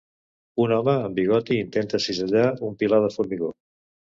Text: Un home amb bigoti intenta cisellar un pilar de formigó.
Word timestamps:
Un 0.63 0.71
home 0.77 0.95
amb 1.01 1.19
bigoti 1.19 1.59
intenta 1.65 2.01
cisellar 2.07 2.49
un 2.71 2.77
pilar 2.81 3.03
de 3.05 3.13
formigó. 3.19 3.53